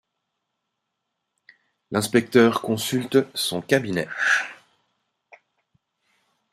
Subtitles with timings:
[1.91, 4.07] L'inspecteur consulte son cabinet.